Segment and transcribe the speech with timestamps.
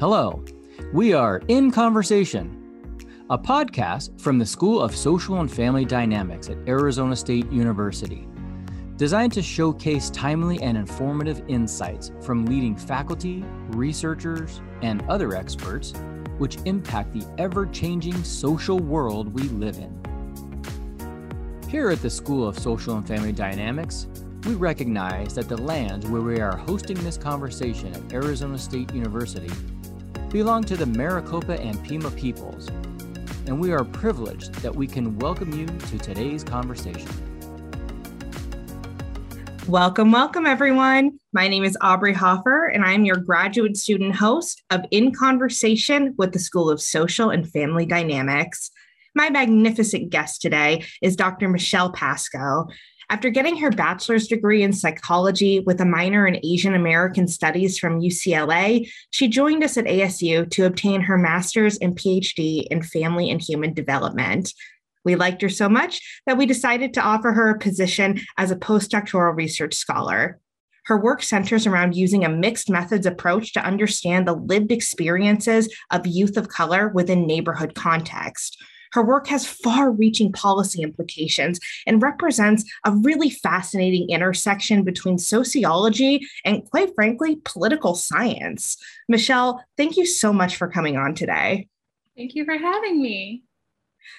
[0.00, 0.42] Hello,
[0.94, 2.96] we are In Conversation,
[3.28, 8.26] a podcast from the School of Social and Family Dynamics at Arizona State University,
[8.96, 15.92] designed to showcase timely and informative insights from leading faculty, researchers, and other experts
[16.38, 19.94] which impact the ever changing social world we live in.
[21.68, 24.06] Here at the School of Social and Family Dynamics,
[24.46, 29.50] we recognize that the land where we are hosting this conversation at Arizona State University
[30.30, 32.68] belong to the Maricopa and Pima peoples,
[33.46, 37.10] and we are privileged that we can welcome you to today's conversation.
[39.66, 41.18] Welcome, welcome, everyone.
[41.32, 46.32] My name is Aubrey Hoffer, and I'm your graduate student host of In Conversation with
[46.32, 48.70] the School of Social and Family Dynamics.
[49.16, 51.48] My magnificent guest today is Dr.
[51.48, 52.68] Michelle Pascoe.
[53.10, 58.00] After getting her bachelor's degree in psychology with a minor in Asian American studies from
[58.00, 63.42] UCLA, she joined us at ASU to obtain her master's and PhD in family and
[63.42, 64.54] human development.
[65.04, 68.56] We liked her so much that we decided to offer her a position as a
[68.56, 70.38] postdoctoral research scholar.
[70.84, 76.06] Her work centers around using a mixed methods approach to understand the lived experiences of
[76.06, 78.56] youth of color within neighborhood context.
[78.92, 86.26] Her work has far reaching policy implications and represents a really fascinating intersection between sociology
[86.44, 88.76] and, quite frankly, political science.
[89.08, 91.68] Michelle, thank you so much for coming on today.
[92.16, 93.44] Thank you for having me.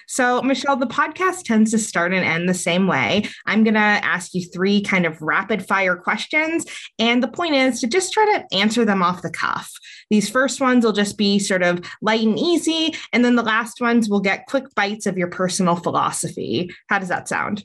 [0.06, 3.24] So, Michelle, the podcast tends to start and end the same way.
[3.46, 6.66] I'm going to ask you three kind of rapid fire questions.
[6.98, 9.72] And the point is to just try to answer them off the cuff.
[10.10, 12.94] These first ones will just be sort of light and easy.
[13.12, 16.70] And then the last ones will get quick bites of your personal philosophy.
[16.88, 17.64] How does that sound?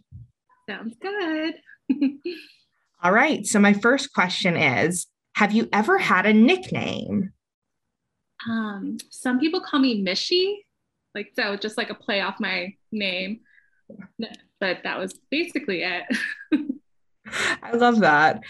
[0.69, 1.55] Sounds good.
[3.03, 3.45] All right.
[3.45, 7.33] So, my first question is Have you ever had a nickname?
[8.47, 10.57] Um, some people call me Mishy
[11.15, 13.39] like so just like a play off my name
[14.59, 16.03] but that was basically it
[17.61, 18.43] I love that.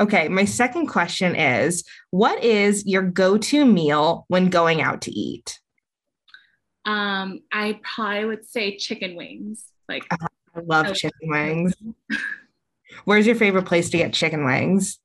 [0.00, 5.60] Okay, my second question is what is your go-to meal when going out to eat?
[6.84, 9.64] Um, I probably would say chicken wings.
[9.88, 11.74] Like uh, I love chicken wings.
[13.04, 14.98] Where's your favorite place to get chicken wings?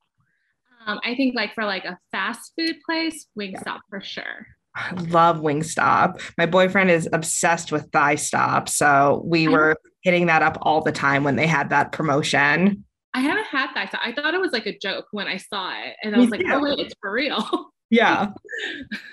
[0.85, 3.77] Um, I think like for like a fast food place, Wingstop yeah.
[3.89, 4.47] for sure.
[4.79, 6.21] I love Wingstop.
[6.37, 8.69] My boyfriend is obsessed with Thighstop.
[8.69, 12.85] So we were hitting that up all the time when they had that promotion.
[13.13, 13.99] I haven't had Thighstop.
[14.03, 15.95] I thought it was like a joke when I saw it.
[16.03, 17.71] And I was like, oh, wait, it's for real.
[17.91, 18.33] Yeah.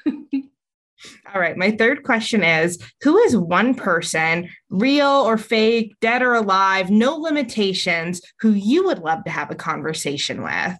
[0.06, 1.56] all right.
[1.56, 7.16] My third question is Who is one person, real or fake, dead or alive, no
[7.16, 10.76] limitations, who you would love to have a conversation with?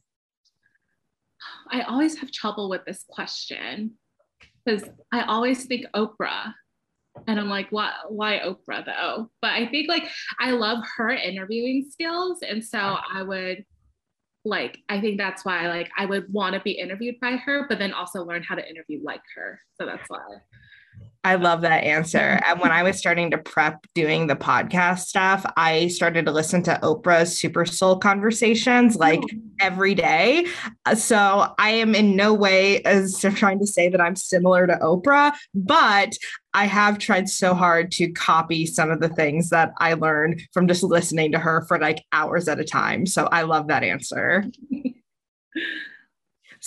[1.70, 3.92] I always have trouble with this question
[4.66, 6.52] because I always think Oprah.
[7.26, 9.30] And I'm like, why, why Oprah though?
[9.40, 10.04] But I think like
[10.38, 12.40] I love her interviewing skills.
[12.46, 13.64] And so I would
[14.44, 17.78] like, I think that's why like I would want to be interviewed by her, but
[17.78, 19.60] then also learn how to interview like her.
[19.80, 20.18] So that's why.
[21.26, 22.38] I love that answer.
[22.46, 26.62] And when I was starting to prep doing the podcast stuff, I started to listen
[26.62, 29.38] to Oprah's Super Soul conversations like oh.
[29.60, 30.46] every day.
[30.84, 34.74] Uh, so I am in no way as trying to say that I'm similar to
[34.74, 36.12] Oprah, but
[36.54, 40.68] I have tried so hard to copy some of the things that I learned from
[40.68, 43.04] just listening to her for like hours at a time.
[43.04, 44.44] So I love that answer.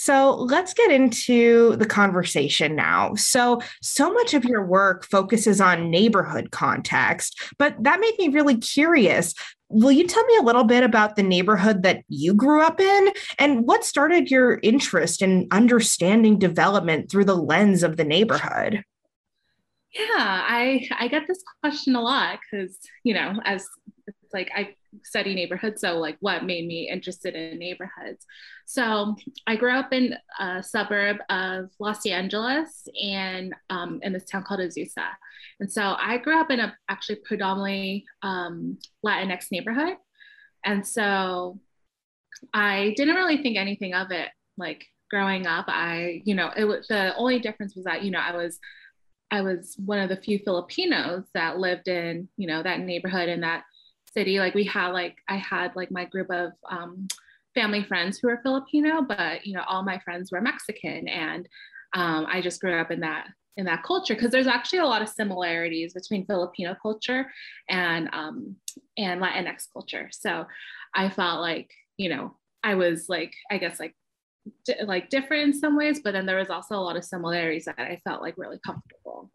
[0.02, 3.14] So let's get into the conversation now.
[3.16, 8.56] So, so much of your work focuses on neighborhood context, but that made me really
[8.56, 9.34] curious.
[9.68, 13.10] Will you tell me a little bit about the neighborhood that you grew up in
[13.38, 18.82] and what started your interest in understanding development through the lens of the neighborhood?
[19.92, 23.66] Yeah, I I get this question a lot because you know, as
[24.32, 24.74] like I
[25.04, 28.26] study neighborhoods, so like what made me interested in neighborhoods.
[28.66, 29.16] So
[29.46, 34.60] I grew up in a suburb of Los Angeles and um, in this town called
[34.60, 35.08] Azusa.
[35.60, 39.96] And so I grew up in a actually predominantly um, Latinx neighborhood.
[40.64, 41.60] And so
[42.54, 45.66] I didn't really think anything of it like growing up.
[45.68, 48.58] I, you know, it was the only difference was that, you know, I was
[49.32, 53.44] I was one of the few Filipinos that lived in, you know, that neighborhood and
[53.44, 53.62] that
[54.12, 54.38] city.
[54.38, 57.06] Like we had like I had like my group of um,
[57.54, 61.48] family friends who were Filipino, but you know, all my friends were Mexican, and
[61.94, 65.02] um, I just grew up in that in that culture because there's actually a lot
[65.02, 67.30] of similarities between Filipino culture
[67.68, 68.56] and um,
[68.96, 70.08] and Latinx culture.
[70.12, 70.46] So
[70.94, 73.94] I felt like you know I was like I guess like
[74.64, 77.66] di- like different in some ways, but then there was also a lot of similarities
[77.66, 79.30] that I felt like really comfortable.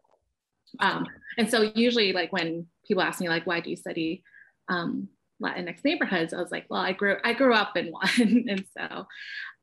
[0.80, 1.06] Um,
[1.38, 4.22] and so usually like when people ask me like, why do you study
[4.68, 5.08] um,
[5.42, 6.32] Latinx neighborhoods?
[6.32, 8.46] I was like, well, I grew, I grew up in one.
[8.48, 9.06] and so,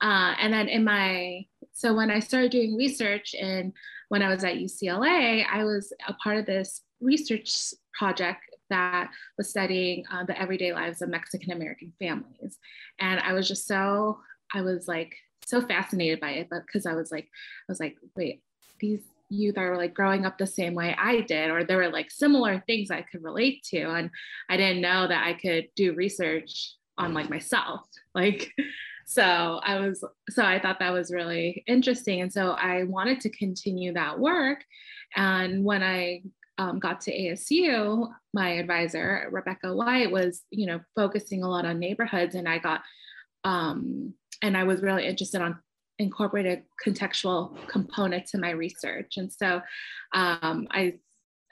[0.02, 3.74] uh, and then in my, so when I started doing research and
[4.10, 9.50] when I was at UCLA, I was a part of this research project that was
[9.50, 12.58] studying uh, the everyday lives of Mexican American families.
[13.00, 14.20] And I was just so,
[14.54, 15.16] I was like
[15.46, 18.42] so fascinated by it, but because I was like, I was like, wait,
[18.80, 19.02] these
[19.34, 22.64] youth are like growing up the same way I did, or there were like similar
[22.66, 23.82] things I could relate to.
[23.92, 24.10] And
[24.50, 27.82] I didn't know that I could do research on like myself.
[28.16, 28.52] Like,
[29.08, 32.22] so I was, so I thought that was really interesting.
[32.22, 34.64] And so I wanted to continue that work.
[35.16, 36.22] And when I
[36.60, 41.80] um, got to ASU, my advisor, Rebecca White, was, you know, focusing a lot on
[41.80, 42.36] neighborhoods.
[42.36, 42.82] And I got,
[43.44, 44.14] um,
[44.44, 45.58] and I was really interested on
[46.04, 49.14] incorporate a contextual component to my research.
[49.18, 49.62] And so
[50.14, 51.00] um, I,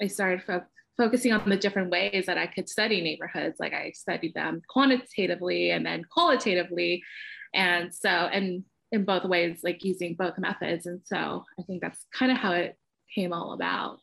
[0.02, 0.66] I started fo-
[0.98, 3.60] focusing on the different ways that I could study neighborhoods.
[3.60, 7.04] Like I studied them quantitatively and then qualitatively.
[7.54, 10.86] And so, and in both ways, like using both methods.
[10.86, 12.78] And so I think that's kind of how it
[13.16, 14.00] came all about.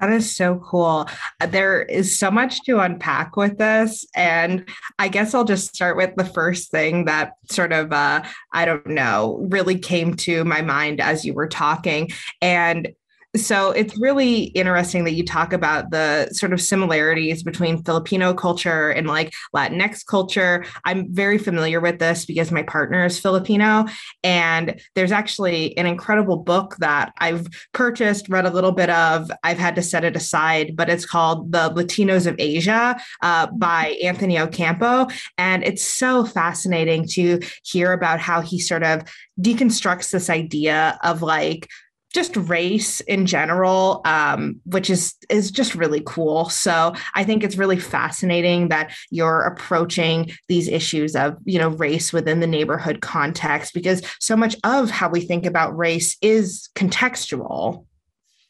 [0.00, 1.08] That is so cool.
[1.40, 4.06] Uh, there is so much to unpack with this.
[4.14, 4.68] And
[4.98, 8.22] I guess I'll just start with the first thing that sort of, uh,
[8.52, 12.10] I don't know, really came to my mind as you were talking.
[12.40, 12.94] And
[13.36, 18.90] so it's really interesting that you talk about the sort of similarities between Filipino culture
[18.90, 20.64] and like Latinx culture.
[20.86, 23.86] I'm very familiar with this because my partner is Filipino.
[24.24, 29.30] And there's actually an incredible book that I've purchased, read a little bit of.
[29.44, 33.98] I've had to set it aside, but it's called The Latinos of Asia uh, by
[34.02, 35.06] Anthony Ocampo.
[35.36, 39.02] And it's so fascinating to hear about how he sort of
[39.38, 41.68] deconstructs this idea of like,
[42.12, 46.48] just race in general, um, which is is just really cool.
[46.48, 52.12] So I think it's really fascinating that you're approaching these issues of you know race
[52.12, 57.84] within the neighborhood context because so much of how we think about race is contextual.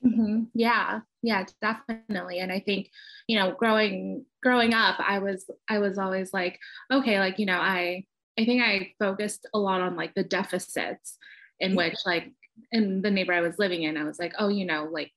[0.05, 0.45] Mm-hmm.
[0.55, 2.39] Yeah, yeah, definitely.
[2.39, 2.91] And I think
[3.27, 6.59] you know, growing growing up, I was I was always like,
[6.91, 8.05] okay, like you know, I
[8.39, 11.19] I think I focused a lot on like the deficits
[11.61, 12.33] in which like
[12.73, 15.13] in the neighbor I was living in, I was like, oh, you know, like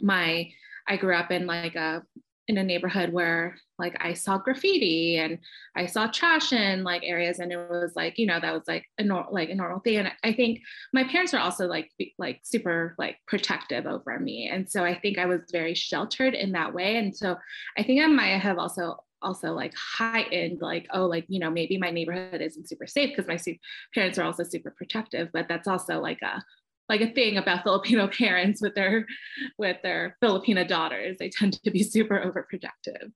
[0.00, 0.50] my,
[0.88, 2.02] I grew up in like a,
[2.50, 5.38] in a neighborhood where like I saw graffiti and
[5.76, 7.38] I saw trash in like areas.
[7.38, 9.98] And it was like you know that was like a normal like a normal thing.
[9.98, 10.60] And I think
[10.92, 14.48] my parents were also like like super like protective over me.
[14.48, 16.96] And so I think I was very sheltered in that way.
[16.96, 17.36] And so
[17.78, 21.76] I think I might have also also like heightened like oh like you know maybe
[21.78, 23.38] my neighborhood isn't super safe because my
[23.94, 26.42] parents are also super protective but that's also like a
[26.88, 29.06] like a thing about filipino parents with their
[29.58, 31.16] with their filipino daughters.
[31.18, 33.12] They tend to be super overprotective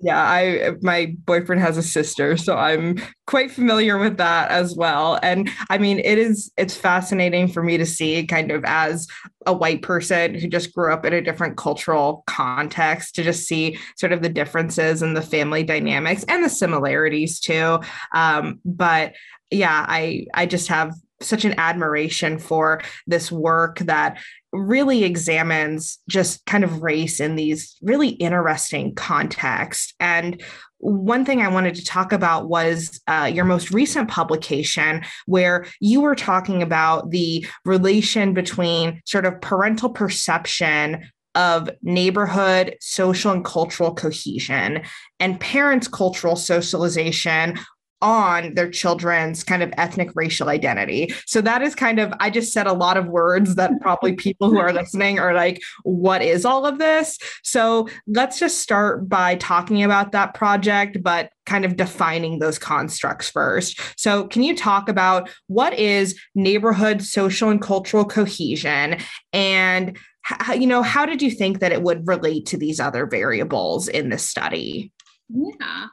[0.00, 5.18] yeah i my boyfriend has a sister so i'm quite familiar with that as well.
[5.22, 9.06] And i mean it is it's fascinating for me to see kind of as
[9.46, 13.78] a white person who just grew up in a different cultural context to just see
[13.96, 17.80] sort of the differences in the family dynamics and the similarities too.
[18.14, 19.14] Um, but
[19.50, 24.18] yeah i i just have such an admiration for this work that
[24.52, 29.94] really examines just kind of race in these really interesting contexts.
[29.98, 30.42] And
[30.78, 36.00] one thing I wanted to talk about was uh, your most recent publication, where you
[36.00, 43.94] were talking about the relation between sort of parental perception of neighborhood, social, and cultural
[43.94, 44.82] cohesion,
[45.18, 47.58] and parents' cultural socialization
[48.02, 51.14] on their children's kind of ethnic racial identity.
[51.26, 54.50] So that is kind of, I just said a lot of words that probably people
[54.50, 57.18] who are listening are like, what is all of this?
[57.42, 63.30] So let's just start by talking about that project, but kind of defining those constructs
[63.30, 63.80] first.
[63.96, 68.98] So can you talk about what is neighborhood social and cultural cohesion
[69.32, 73.06] and how, you know, how did you think that it would relate to these other
[73.06, 74.92] variables in this study?
[75.28, 75.86] Yeah.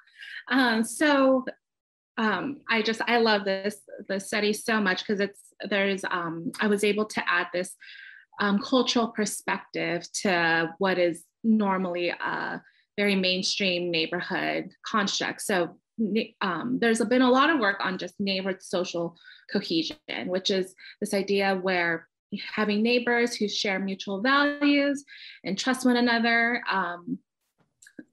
[0.52, 1.46] Um, so
[2.20, 3.78] um, I just I love this
[4.10, 7.76] the study so much because it's there's um, I was able to add this
[8.42, 12.62] um, cultural perspective to what is normally a
[12.98, 15.42] very mainstream neighborhood construct.
[15.42, 15.78] So
[16.42, 19.16] um, there's been a lot of work on just neighborhood social
[19.52, 22.08] cohesion, which is this idea where
[22.54, 25.06] having neighbors who share mutual values
[25.46, 27.18] and trust one another um,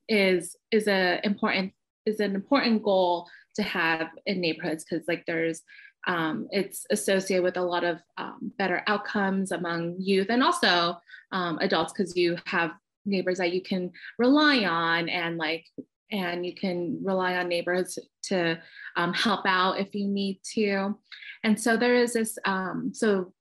[0.09, 1.73] is is a important
[2.07, 5.63] is an important goal to have in neighborhoods because like there's
[6.07, 10.97] um, it's associated with a lot of um, better outcomes among youth and also
[11.33, 12.73] um, adults because you have
[13.05, 15.65] neighbors that you can rely on and like
[16.13, 18.59] and you can rely on neighbors to
[18.97, 20.97] um, help out if you need to.
[21.43, 23.33] And so there is this um, so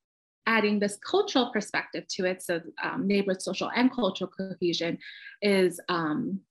[0.48, 4.95] adding this cultural perspective to it so um, neighborhood social and cultural cohesion
[5.41, 5.79] is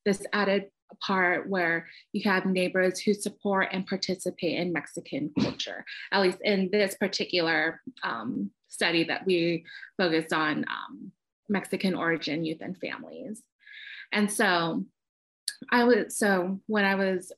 [0.04, 0.64] this added
[1.02, 6.68] part where you have neighbors who support and participate in Mexican culture, at least in
[6.70, 9.64] this particular um, study that we
[9.96, 11.12] focused on um,
[11.48, 13.42] Mexican origin youth and families.
[14.12, 14.84] And so
[15.70, 17.32] I was, so when I was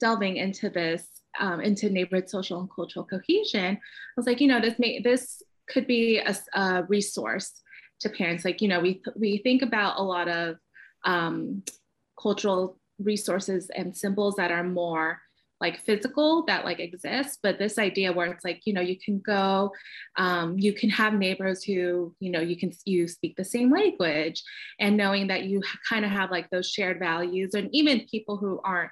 [0.00, 1.06] delving into this,
[1.40, 3.80] um, into neighborhood social and cultural cohesion, I
[4.16, 7.52] was like, you know, this may, this could be a, a resource
[8.00, 8.44] to parents.
[8.44, 10.56] Like, you know, we, we think about a lot of
[11.04, 11.62] um,
[12.20, 15.20] cultural resources and symbols that are more
[15.60, 19.18] like physical that like exist but this idea where it's like you know you can
[19.20, 19.72] go
[20.16, 24.42] um, you can have neighbors who you know you can you speak the same language
[24.78, 28.60] and knowing that you kind of have like those shared values and even people who
[28.64, 28.90] aren't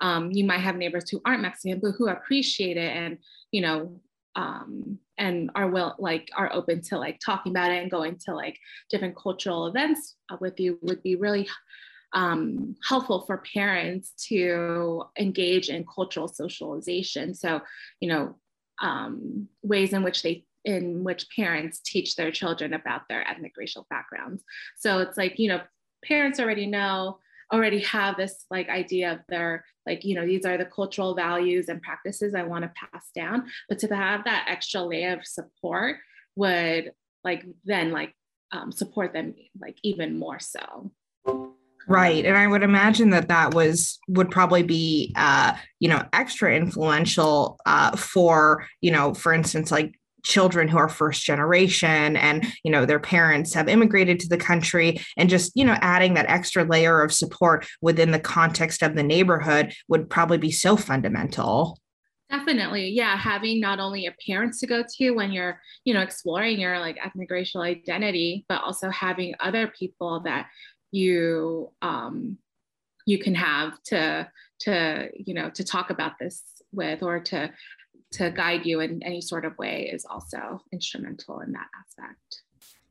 [0.00, 3.18] um, you might have neighbors who aren't mexican but who appreciate it and
[3.52, 4.00] you know
[4.36, 8.34] um, and are will like are open to like talking about it and going to
[8.34, 8.56] like
[8.88, 11.48] different cultural events with you would be really
[12.12, 17.34] um, helpful for parents to engage in cultural socialization.
[17.34, 17.60] So,
[18.00, 18.36] you know,
[18.80, 23.86] um, ways in which they in which parents teach their children about their ethnic racial
[23.88, 24.42] backgrounds.
[24.76, 25.60] So it's like, you know,
[26.04, 27.18] parents already know,
[27.52, 31.68] already have this like idea of their, like, you know, these are the cultural values
[31.68, 33.46] and practices I want to pass down.
[33.68, 35.96] But to have that extra layer of support
[36.36, 36.92] would
[37.24, 38.14] like then like
[38.52, 40.90] um, support them like even more so.
[41.88, 42.24] Right.
[42.26, 47.58] And I would imagine that that was would probably be uh, you know, extra influential
[47.64, 52.84] uh for, you know, for instance, like children who are first generation and you know
[52.84, 57.02] their parents have immigrated to the country and just you know adding that extra layer
[57.02, 61.78] of support within the context of the neighborhood would probably be so fundamental
[62.30, 66.58] definitely yeah having not only your parents to go to when you're you know exploring
[66.58, 70.46] your like ethnic racial identity but also having other people that
[70.90, 72.38] you um,
[73.06, 74.28] you can have to
[74.60, 76.42] to you know to talk about this
[76.72, 77.50] with or to
[78.12, 82.42] to guide you in any sort of way is also instrumental in that aspect.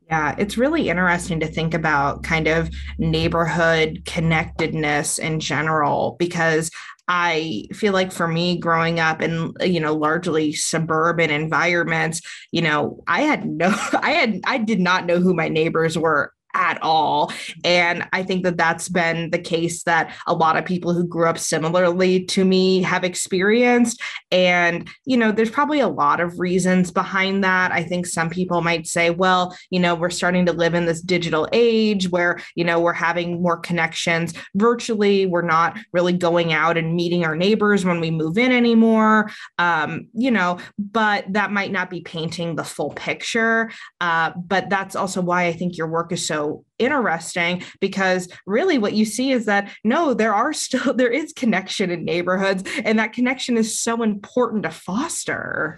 [0.08, 6.70] Yeah, it's really interesting to think about kind of neighborhood connectedness in general because
[7.08, 13.02] I feel like for me growing up in you know largely suburban environments, you know,
[13.06, 13.68] I had no
[14.02, 17.32] I had I did not know who my neighbors were at all.
[17.64, 21.28] And I think that that's been the case that a lot of people who grew
[21.28, 24.00] up similarly to me have experienced.
[24.30, 27.72] And, you know, there's probably a lot of reasons behind that.
[27.72, 31.00] I think some people might say, well, you know, we're starting to live in this
[31.00, 35.26] digital age where, you know, we're having more connections virtually.
[35.26, 39.30] We're not really going out and meeting our neighbors when we move in anymore.
[39.58, 43.70] Um, you know, but that might not be painting the full picture.
[44.00, 46.37] Uh, but that's also why I think your work is so
[46.78, 51.90] interesting because really what you see is that no there are still there is connection
[51.90, 55.76] in neighborhoods and that connection is so important to foster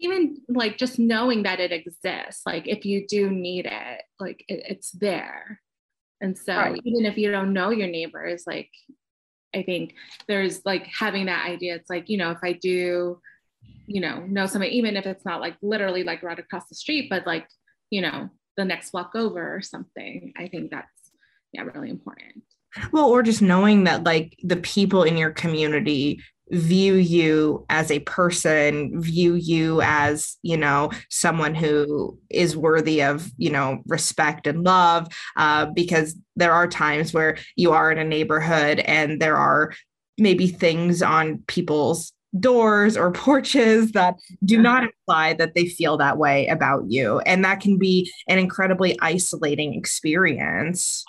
[0.00, 4.62] even like just knowing that it exists like if you do need it like it,
[4.68, 5.60] it's there
[6.20, 6.80] and so right.
[6.84, 8.70] even if you don't know your neighbors like
[9.54, 9.94] i think
[10.26, 13.20] there's like having that idea it's like you know if i do
[13.86, 17.08] you know know somebody even if it's not like literally like right across the street
[17.08, 17.48] but like
[17.90, 20.34] you know the next block over or something.
[20.36, 20.88] I think that's
[21.52, 22.42] yeah, really important.
[22.92, 28.00] Well, or just knowing that like the people in your community view you as a
[28.00, 34.64] person, view you as, you know, someone who is worthy of, you know, respect and
[34.64, 35.08] love.
[35.36, 39.72] Uh, because there are times where you are in a neighborhood and there are
[40.18, 46.18] maybe things on people's doors or porches that do not imply that they feel that
[46.18, 47.20] way about you.
[47.20, 51.04] And that can be an incredibly isolating experience.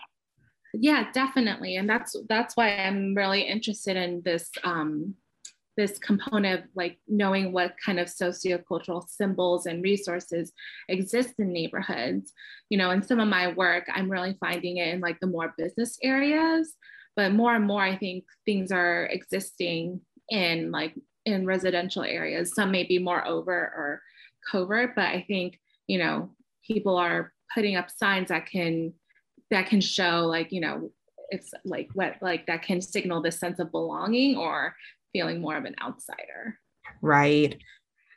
[0.74, 1.76] Yeah, definitely.
[1.76, 5.16] And that's that's why I'm really interested in this um
[5.78, 10.52] this component of like knowing what kind of sociocultural symbols and resources
[10.90, 12.34] exist in neighborhoods.
[12.70, 15.54] You know, in some of my work, I'm really finding it in like the more
[15.58, 16.74] business areas,
[17.16, 20.94] but more and more I think things are existing in like
[21.34, 22.54] in residential areas.
[22.54, 24.02] Some may be more overt or
[24.52, 26.32] covert, but I think, you know,
[26.66, 28.94] people are putting up signs that can
[29.52, 30.92] that can show like, you know,
[31.30, 34.76] it's like what like that can signal this sense of belonging or
[35.14, 36.60] feeling more of an outsider.
[37.02, 37.60] Right.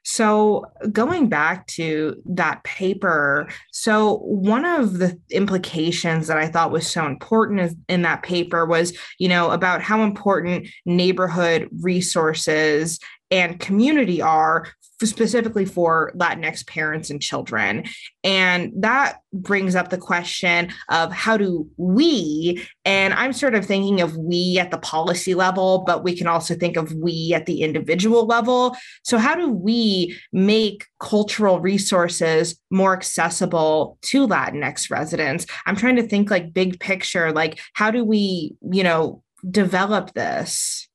[0.04, 6.90] So, going back to that paper, so one of the implications that I thought was
[6.90, 12.99] so important in that paper was, you know, about how important neighborhood resources
[13.32, 14.68] and community are
[15.06, 17.84] specifically for Latinx parents and children.
[18.22, 24.00] And that brings up the question of how do we, and I'm sort of thinking
[24.00, 27.62] of we at the policy level, but we can also think of we at the
[27.62, 28.76] individual level.
[29.02, 35.46] So, how do we make cultural resources more accessible to Latinx residents?
[35.66, 40.88] I'm trying to think like big picture, like how do we, you know, develop this?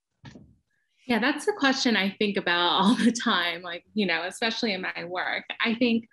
[1.07, 4.81] Yeah, that's the question I think about all the time, like, you know, especially in
[4.81, 5.45] my work.
[5.63, 6.05] I think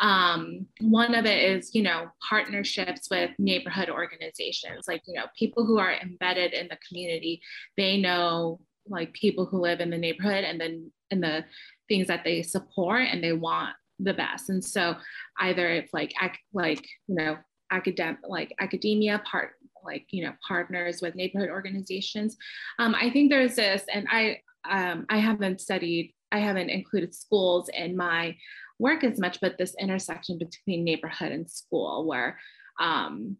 [0.00, 5.64] um, one of it is, you know, partnerships with neighborhood organizations, like, you know, people
[5.64, 7.40] who are embedded in the community,
[7.76, 11.44] they know like people who live in the neighborhood and then and the
[11.88, 14.48] things that they support and they want the best.
[14.48, 14.96] And so
[15.38, 16.12] either it's like,
[16.52, 17.36] like, you know,
[17.70, 19.52] academic, like academia part,
[19.84, 22.36] like you know partners with neighborhood organizations.
[22.78, 27.68] Um, i think there's this and i um, i haven't studied i haven't included schools
[27.72, 28.36] in my
[28.78, 32.38] work as much but this intersection between neighborhood and school where
[32.80, 33.36] um,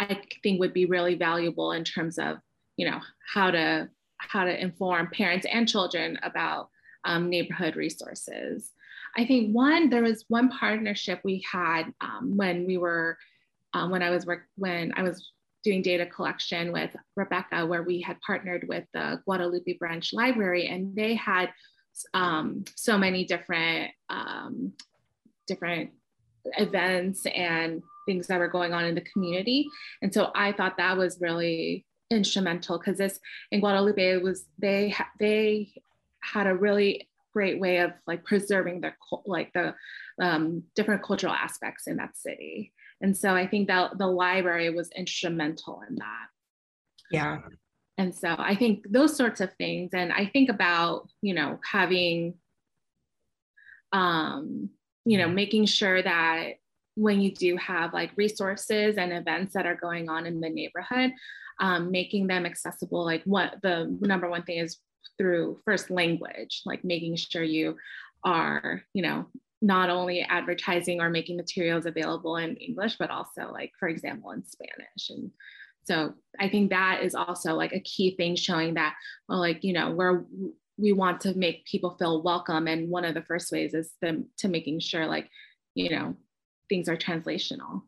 [0.00, 2.38] i think would be really valuable in terms of
[2.76, 3.00] you know
[3.34, 6.68] how to how to inform parents and children about
[7.04, 8.70] um, neighborhood resources.
[9.16, 13.18] I think one there was one partnership we had um, when we were
[13.74, 15.30] um, when I was work when I was
[15.64, 20.94] doing data collection with Rebecca, where we had partnered with the Guadalupe Branch Library, and
[20.94, 21.50] they had
[22.14, 24.72] um, so many different um,
[25.46, 25.90] different
[26.58, 29.66] events and things that were going on in the community.
[30.00, 33.18] And so I thought that was really instrumental because this
[33.50, 35.72] in Guadalupe was they they
[36.22, 38.92] had a really great way of like preserving the
[39.24, 39.74] like the
[40.20, 42.72] um, different cultural aspects in that city.
[43.02, 46.26] And so I think that the library was instrumental in that.
[47.10, 47.40] Yeah.
[47.98, 49.90] And so I think those sorts of things.
[49.92, 52.34] And I think about, you know, having,
[53.92, 54.70] um,
[55.04, 56.54] you know, making sure that
[56.94, 61.12] when you do have like resources and events that are going on in the neighborhood,
[61.60, 64.78] um, making them accessible, like what the number one thing is
[65.18, 67.76] through first language, like making sure you
[68.24, 69.26] are, you know,
[69.62, 74.44] not only advertising or making materials available in English, but also like, for example, in
[74.44, 75.08] Spanish.
[75.08, 75.30] And
[75.84, 78.94] so I think that is also like a key thing showing that,
[79.28, 80.24] well, like, you know, we're,
[80.76, 82.66] we want to make people feel welcome.
[82.66, 85.28] And one of the first ways is them to making sure like,
[85.74, 86.16] you know,
[86.68, 87.82] things are translational.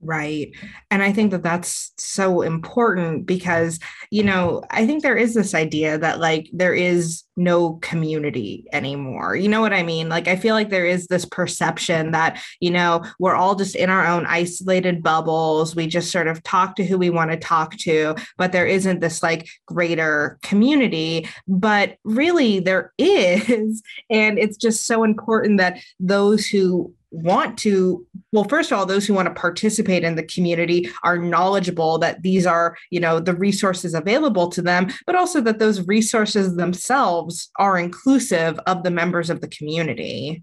[0.00, 0.52] Right.
[0.92, 3.80] And I think that that's so important because,
[4.12, 9.34] you know, I think there is this idea that like there is no community anymore.
[9.34, 10.08] You know what I mean?
[10.08, 13.90] Like, I feel like there is this perception that, you know, we're all just in
[13.90, 15.74] our own isolated bubbles.
[15.74, 19.00] We just sort of talk to who we want to talk to, but there isn't
[19.00, 21.28] this like greater community.
[21.48, 23.82] But really, there is.
[24.10, 29.06] And it's just so important that those who want to well first of all those
[29.06, 33.34] who want to participate in the community are knowledgeable that these are you know the
[33.34, 39.30] resources available to them but also that those resources themselves are inclusive of the members
[39.30, 40.42] of the community.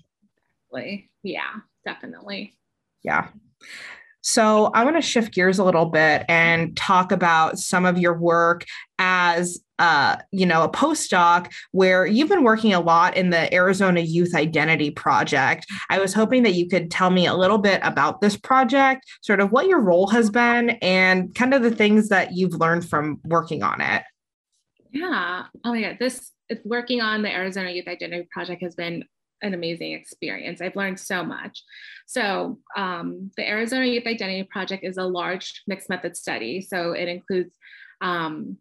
[1.24, 1.52] Yeah
[1.86, 2.56] definitely.
[3.04, 3.28] Yeah
[4.26, 8.18] so I want to shift gears a little bit and talk about some of your
[8.18, 8.66] work
[8.98, 14.00] as uh, you know, a postdoc where you've been working a lot in the Arizona
[14.00, 15.68] Youth Identity Project.
[15.92, 19.42] I was hoping that you could tell me a little bit about this project, sort
[19.42, 23.20] of what your role has been, and kind of the things that you've learned from
[23.26, 24.02] working on it.
[24.92, 25.44] Yeah.
[25.64, 25.98] Oh my God.
[26.00, 26.32] This
[26.64, 29.04] working on the Arizona Youth Identity Project has been
[29.42, 30.62] an amazing experience.
[30.62, 31.64] I've learned so much.
[32.06, 36.62] So, um, the Arizona Youth Identity Project is a large mixed method study.
[36.62, 37.54] So, it includes
[38.02, 38.58] um,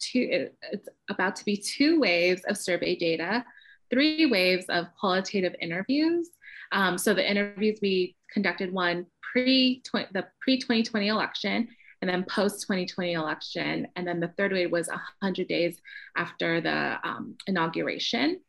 [0.00, 3.44] two, it's about to be two waves of survey data,
[3.90, 6.28] three waves of qualitative interviews.
[6.72, 11.68] Um, so, the interviews we conducted one pre the pre 2020 election
[12.00, 13.88] and then post 2020 election.
[13.96, 15.80] And then the third wave was 100 days
[16.16, 18.40] after the um, inauguration.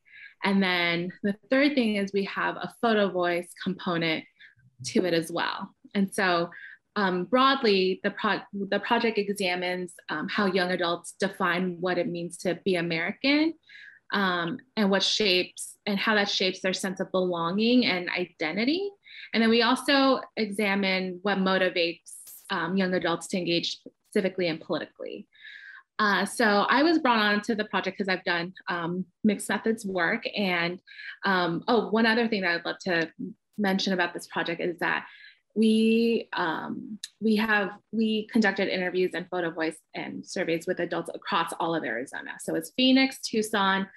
[0.44, 4.24] And then the third thing is we have a photo voice component
[4.86, 5.70] to it as well.
[5.96, 6.50] And so
[6.96, 12.38] um, broadly, the, pro- the project examines um, how young adults define what it means
[12.40, 13.54] to be American
[14.14, 18.90] um, and what shapes and how that shapes their sense of belonging and identity.
[19.34, 22.12] And then we also examine what motivates
[22.50, 23.80] um, young adults to engage
[24.16, 25.28] civically and politically.
[26.00, 29.86] Uh, so I was brought on to the project because I've done um, mixed methods
[29.86, 30.24] work.
[30.36, 30.80] And
[31.26, 33.12] um, oh, one other thing that I'd love to
[33.58, 35.06] mention about this project is that
[35.56, 41.52] we um, we have we conducted interviews and photo voice and surveys with adults across
[41.60, 42.32] all of Arizona.
[42.40, 43.88] So it's Phoenix, Tucson,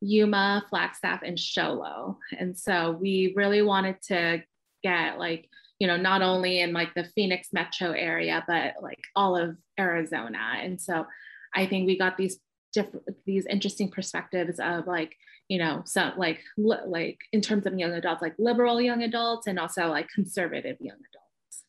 [0.00, 2.18] Yuma, Flagstaff, and Show Low.
[2.38, 4.42] And so we really wanted to
[4.84, 9.36] get like you know, not only in like the Phoenix metro area, but like all
[9.36, 10.54] of Arizona.
[10.60, 11.06] And so
[11.54, 12.38] I think we got these
[12.72, 15.14] different, these interesting perspectives of like,
[15.48, 19.46] you know, some like, li- like in terms of young adults, like liberal young adults
[19.46, 21.64] and also like conservative young adults.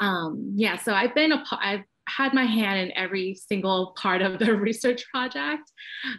[0.00, 4.38] Um, yeah, so I've been a, I've had my hand in every single part of
[4.38, 5.70] the research project.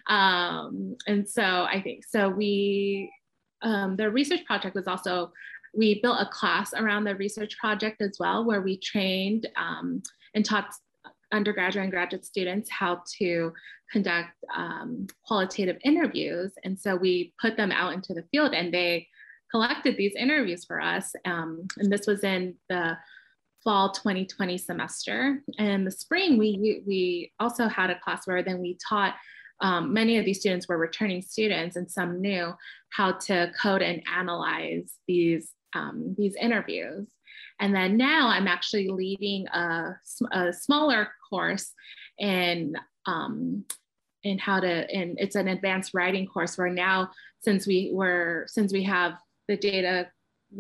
[0.08, 3.12] Um, and so I think, so we,
[3.62, 5.32] um, the research project was also
[5.76, 10.02] we built a class around the research project as well, where we trained um,
[10.34, 10.74] and taught
[11.32, 13.52] undergraduate and graduate students how to
[13.92, 16.52] conduct um, qualitative interviews.
[16.64, 19.08] And so we put them out into the field and they
[19.52, 21.14] collected these interviews for us.
[21.26, 22.98] Um, and this was in the
[23.64, 25.42] fall 2020 semester.
[25.58, 29.16] And in the spring, we, we also had a class where then we taught
[29.62, 32.54] um, many of these students were returning students and some knew
[32.90, 37.06] how to code and analyze these um, these interviews.
[37.60, 39.96] And then now I'm actually leading a,
[40.32, 41.72] a smaller course
[42.20, 43.66] in um,
[44.24, 48.74] in how to and it's an advanced writing course where now since we were since
[48.74, 49.14] we have
[49.48, 50.08] the data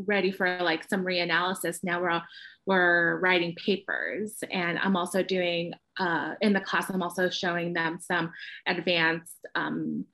[0.05, 2.21] ready for like some reanalysis now we're
[2.67, 4.38] we're writing papers.
[4.51, 8.31] And i'm also doing uh, in the class i'm also showing them some
[8.67, 10.05] advanced um,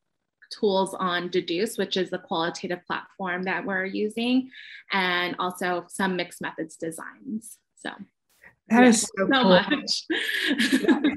[0.51, 4.51] tools on Dedoose, which is the qualitative platform that we're using,
[4.91, 7.57] and also some mixed methods designs.
[7.75, 7.91] So
[8.71, 9.49] that yeah, is so, so cool.
[9.49, 10.03] much.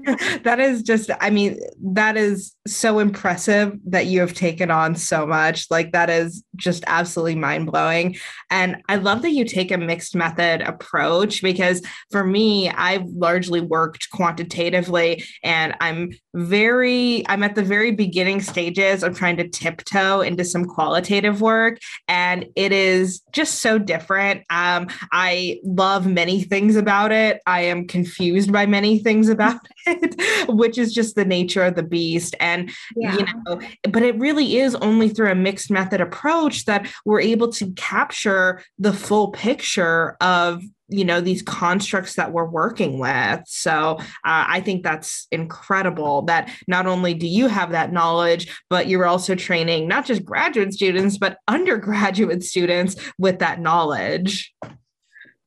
[0.42, 1.58] that is just, I mean,
[1.92, 5.70] that is so impressive that you have taken on so much.
[5.70, 8.16] Like, that is just absolutely mind blowing.
[8.50, 13.60] And I love that you take a mixed method approach because for me, I've largely
[13.60, 20.20] worked quantitatively and I'm very, I'm at the very beginning stages of trying to tiptoe
[20.20, 21.78] into some qualitative work.
[22.08, 24.42] And it is just so different.
[24.50, 27.40] Um, I love many things about it.
[27.46, 31.82] I am confused by many things about it, which is just the nature of the
[31.82, 32.34] beast.
[32.40, 33.16] And, yeah.
[33.16, 37.50] you know, but it really is only through a mixed method approach that we're able
[37.52, 43.96] to capture the full picture of you know these constructs that we're working with so
[43.98, 49.06] uh, i think that's incredible that not only do you have that knowledge but you're
[49.06, 54.54] also training not just graduate students but undergraduate students with that knowledge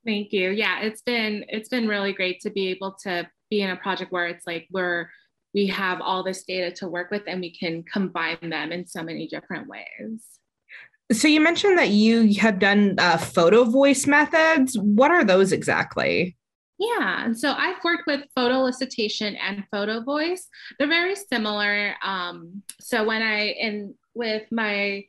[0.07, 0.51] Thank you.
[0.51, 4.09] Yeah, it's been it's been really great to be able to be in a project
[4.09, 5.09] where it's like we're
[5.53, 9.03] we have all this data to work with and we can combine them in so
[9.03, 10.23] many different ways.
[11.11, 14.77] So you mentioned that you have done uh, photo voice methods.
[14.77, 16.37] What are those exactly?
[16.79, 20.47] Yeah, and so I've worked with photo elicitation and photo voice.
[20.79, 21.95] They're very similar.
[22.01, 25.03] Um, so when I in with my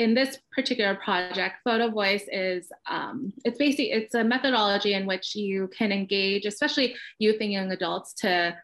[0.00, 5.36] in this particular project, Photo Voice is um, it's basically it's a methodology in which
[5.36, 8.56] you can engage, especially youth and young adults, to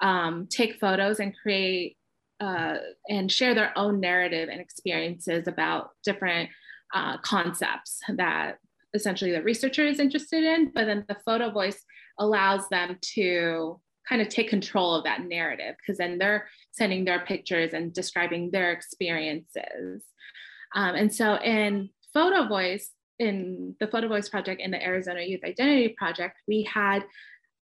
[0.00, 1.98] um, take photos and create
[2.40, 6.48] uh, and share their own narrative and experiences about different
[6.94, 8.56] uh, concepts that
[8.94, 10.72] essentially the researcher is interested in.
[10.74, 11.84] But then the Photo Voice
[12.18, 17.20] allows them to kind of take control of that narrative because then they're sending their
[17.26, 20.02] pictures and describing their experiences.
[20.74, 25.44] Um, and so in Photo Voice, in the Photo Voice project in the Arizona Youth
[25.44, 27.04] Identity Project, we had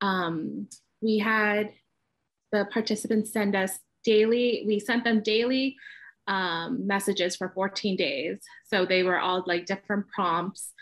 [0.00, 0.68] um,
[1.00, 1.70] we had
[2.52, 4.64] the participants send us daily.
[4.66, 5.76] We sent them daily
[6.26, 8.38] um, messages for 14 days.
[8.66, 10.72] So they were all like different prompts.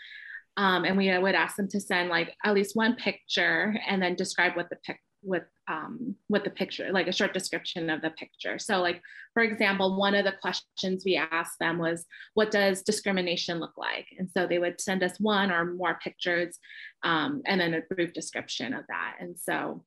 [0.57, 4.15] Um, and we would ask them to send like at least one picture and then
[4.15, 8.11] describe what the pic with um, with the picture, like a short description of the
[8.11, 8.59] picture.
[8.59, 9.01] So, like
[9.33, 14.07] for example, one of the questions we asked them was, "What does discrimination look like?"
[14.17, 16.57] And so they would send us one or more pictures,
[17.03, 19.15] um, and then a brief description of that.
[19.19, 19.83] And so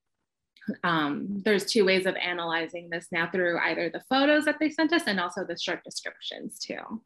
[0.84, 4.92] um, there's two ways of analyzing this now through either the photos that they sent
[4.92, 7.02] us and also the short descriptions too.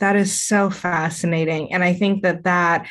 [0.00, 2.88] That is so fascinating, and I think that that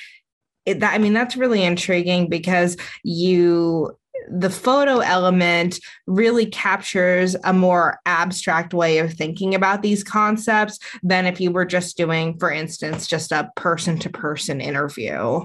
[0.67, 3.97] it, that, I mean, that's really intriguing because you
[4.29, 11.25] the photo element really captures a more abstract way of thinking about these concepts than
[11.25, 15.41] if you were just doing, for instance, just a person to person interview.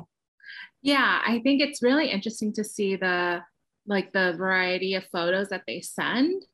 [0.83, 3.43] Yeah, I think it's really interesting to see the
[3.87, 6.45] like the variety of photos that they send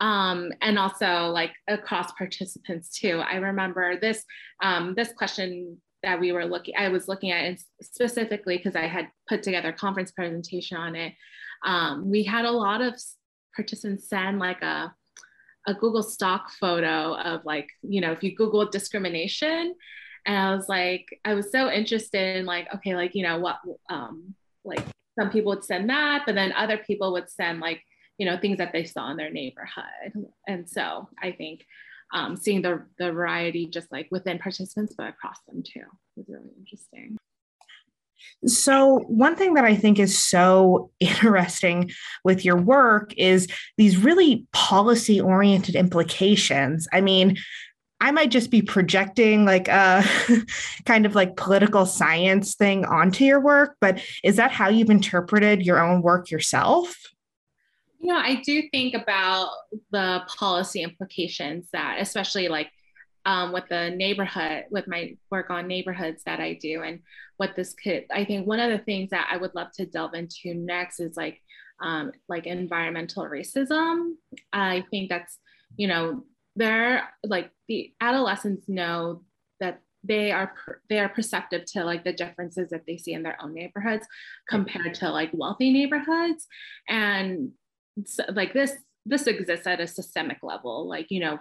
[0.00, 3.22] um, and also like across participants too.
[3.24, 4.24] I remember this
[4.62, 9.08] um, this question that we were looking, I was looking at specifically because I had
[9.28, 11.14] put together a conference presentation on it.
[11.64, 12.94] Um, we had a lot of
[13.54, 14.94] participants send like a
[15.68, 19.74] a Google stock photo of like, you know, if you Google discrimination,
[20.26, 23.58] and I was like, I was so interested in like, okay, like, you know, what,
[23.88, 24.82] um, like
[25.18, 27.82] some people would send that, but then other people would send like,
[28.18, 30.26] you know, things that they saw in their neighborhood.
[30.46, 31.64] And so I think
[32.12, 35.84] um, seeing the, the variety just like within participants, but across them too
[36.16, 37.16] was really interesting.
[38.46, 41.90] So, one thing that I think is so interesting
[42.24, 46.88] with your work is these really policy oriented implications.
[46.92, 47.36] I mean,
[48.00, 50.04] I might just be projecting like a
[50.86, 55.64] kind of like political science thing onto your work, but is that how you've interpreted
[55.64, 56.96] your own work yourself?
[58.00, 59.50] You know, I do think about
[59.92, 62.72] the policy implications that, especially like
[63.24, 67.00] um, with the neighborhood, with my work on neighborhoods that I do, and
[67.36, 70.14] what this could, I think one of the things that I would love to delve
[70.14, 71.40] into next is like,
[71.80, 74.12] um, like environmental racism.
[74.52, 75.38] I think that's,
[75.76, 76.24] you know,
[76.56, 79.22] they're like the adolescents know
[79.60, 80.52] that they are
[80.88, 84.06] they are perceptive to like the differences that they see in their own neighborhoods
[84.48, 86.46] compared to like wealthy neighborhoods
[86.88, 87.52] and
[88.04, 88.72] so, like this
[89.06, 91.38] this exists at a systemic level like you know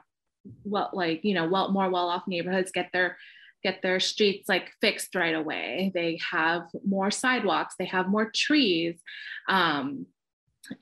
[0.64, 3.18] well like you know well more well-off neighborhoods get their
[3.64, 5.92] get their streets like fixed right away.
[5.94, 9.00] They have more sidewalks they have more trees
[9.48, 10.08] um,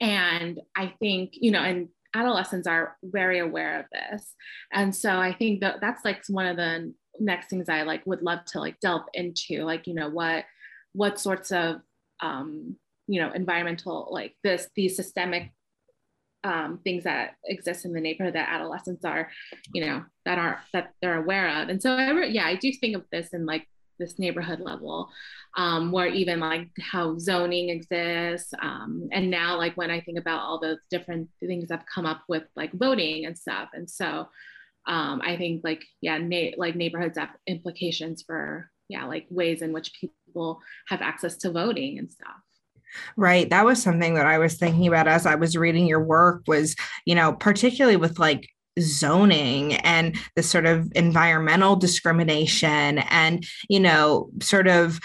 [0.02, 4.34] and i think you know and adolescents are very aware of this.
[4.74, 8.22] And so i think that that's like one of the next things i like would
[8.22, 10.46] love to like delve into like you know what
[10.94, 11.82] what sorts of
[12.22, 12.76] um
[13.08, 15.52] you know environmental like this these systemic
[16.44, 19.30] um, things that exist in the neighborhood that adolescents are,
[19.74, 21.70] you know, that are that they're aware of.
[21.70, 23.68] And so, I re- yeah, I do think of this in like
[24.00, 25.10] this neighborhood level,
[25.58, 30.40] um, where even like how zoning exists, um, and now like when I think about
[30.40, 34.30] all those different things that have come up with like voting and stuff, and so
[34.88, 39.72] um, I think like yeah, na- like neighborhoods have implications for yeah, like ways in
[39.72, 42.38] which people have access to voting and stuff.
[43.18, 43.50] Right.
[43.50, 46.76] That was something that I was thinking about as I was reading your work was,
[47.06, 48.50] you know, particularly with like
[48.80, 55.00] zoning and the sort of environmental discrimination and, you know, sort of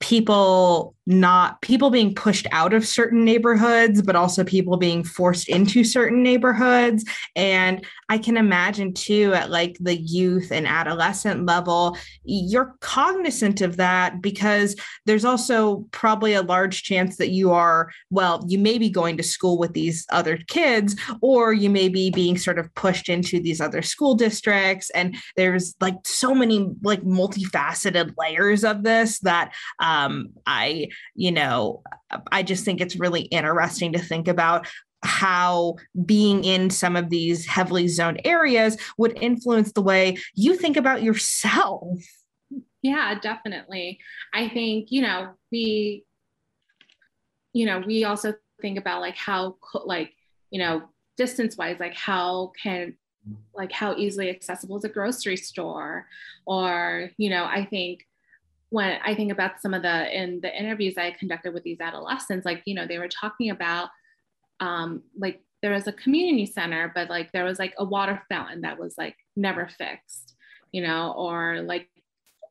[0.00, 5.82] people not people being pushed out of certain neighborhoods but also people being forced into
[5.82, 7.04] certain neighborhoods.
[7.34, 13.76] And i can imagine too at like the youth and adolescent level you're cognizant of
[13.76, 18.88] that because there's also probably a large chance that you are well you may be
[18.88, 23.08] going to school with these other kids or you may be being sort of pushed
[23.08, 24.90] into these other school districts.
[24.90, 31.82] And there's like so many like multifaceted layers of this that um i you know,
[32.32, 34.66] I just think it's really interesting to think about
[35.02, 40.76] how being in some of these heavily zoned areas would influence the way you think
[40.76, 41.98] about yourself.
[42.82, 43.98] Yeah, definitely.
[44.34, 46.04] I think, you know, we,
[47.52, 50.12] you know, we also think about like how, like,
[50.50, 52.94] you know, distance wise, like how can,
[53.54, 56.06] like how easily accessible is a grocery store
[56.46, 58.07] or, you know, I think
[58.70, 62.44] when I think about some of the in the interviews I conducted with these adolescents,
[62.44, 63.88] like you know, they were talking about
[64.60, 68.60] um, like there was a community center, but like there was like a water fountain
[68.62, 70.34] that was like never fixed,
[70.72, 71.88] you know, or like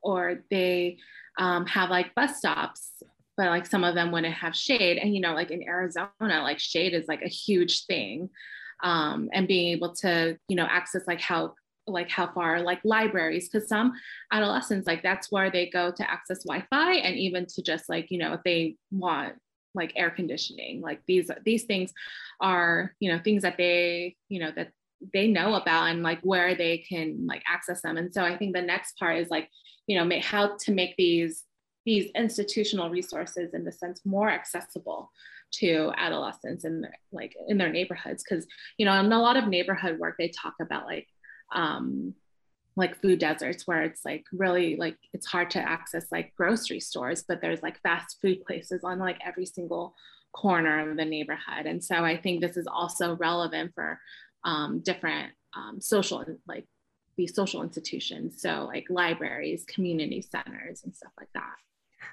[0.01, 0.97] or they
[1.37, 2.91] um, have like bus stops,
[3.35, 6.59] but like some of them wouldn't have shade, and you know, like in Arizona, like
[6.59, 8.29] shade is like a huge thing.
[8.83, 11.55] Um, and being able to you know access like how
[11.87, 13.93] like how far like libraries because some
[14.31, 18.17] adolescents like that's where they go to access wi-fi and even to just like you
[18.17, 19.33] know if they want
[19.73, 21.93] like air conditioning like these these things
[22.41, 24.71] are you know things that they you know that
[25.13, 27.97] they know about and like where they can like access them.
[27.97, 29.49] And so i think the next part is like
[29.85, 31.43] you know how to make these
[31.85, 35.09] these institutional resources in the sense more accessible
[35.49, 38.23] to adolescents and like in their neighborhoods.
[38.27, 38.45] Because
[38.77, 41.07] you know in a lot of neighborhood work they talk about like
[41.53, 42.13] um,
[42.75, 47.23] like food deserts where it's like really like it's hard to access like grocery stores
[47.27, 49.95] but there's like fast food places on like every single
[50.33, 51.65] corner of the neighborhood.
[51.65, 53.99] And so i think this is also relevant for
[54.43, 56.65] um, different um, social like
[57.17, 58.39] these social institutions.
[58.41, 61.55] So like libraries community centers and stuff like that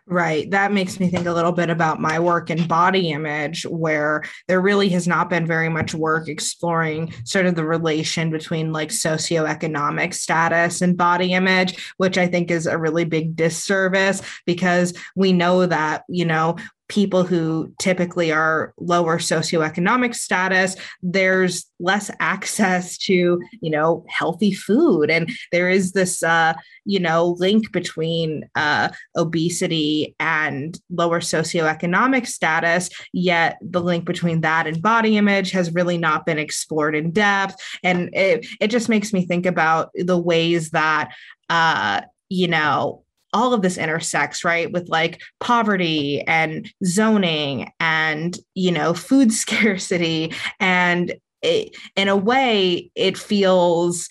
[0.07, 0.51] Right.
[0.51, 4.61] That makes me think a little bit about my work in body image, where there
[4.61, 10.13] really has not been very much work exploring sort of the relation between like socioeconomic
[10.13, 15.65] status and body image, which I think is a really big disservice because we know
[15.65, 16.57] that, you know,
[16.95, 25.11] people who typically are lower socioeconomic status there's less access to you know healthy food.
[25.11, 26.55] And there is this uh
[26.85, 34.69] you know link between uh obesity and lower socioeconomic status yet the link between that
[34.69, 37.57] and body image has really not been explored in depth.
[37.83, 41.13] And it, it just makes me think about the ways that
[41.51, 48.73] uh you know all of this intersects right with like poverty and zoning and you
[48.73, 50.33] know food scarcity.
[50.61, 54.09] And it, in a way it feels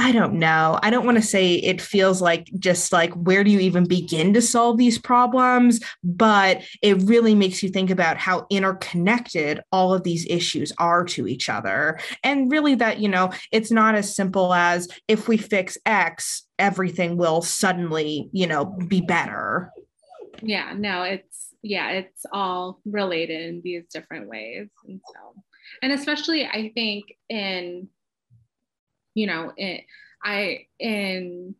[0.00, 0.78] I don't know.
[0.80, 4.32] I don't want to say it feels like just like where do you even begin
[4.34, 10.04] to solve these problems, but it really makes you think about how interconnected all of
[10.04, 11.98] these issues are to each other.
[12.22, 17.16] And really that, you know, it's not as simple as if we fix X, everything
[17.16, 19.72] will suddenly, you know, be better.
[20.40, 24.68] Yeah, no, it's yeah, it's all related in these different ways.
[24.86, 25.42] And so
[25.82, 27.88] and especially I think in
[29.18, 29.84] you know, it,
[30.24, 31.54] I in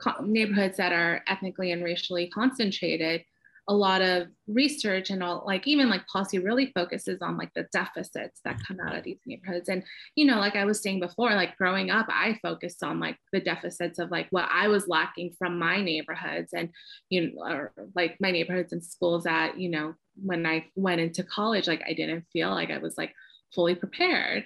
[0.00, 3.22] co- neighborhoods that are ethnically and racially concentrated,
[3.68, 7.68] a lot of research and all like even like policy really focuses on like the
[7.72, 9.68] deficits that come out of these neighborhoods.
[9.68, 9.84] And
[10.16, 13.40] you know like i was saying before like growing up i focused on like the
[13.40, 16.70] deficits of like what i was lacking from my neighborhoods and
[17.08, 21.22] you know or, like my neighborhoods and schools that you know when i went into
[21.22, 23.14] college like i didn't feel like i was like
[23.54, 24.44] fully prepared.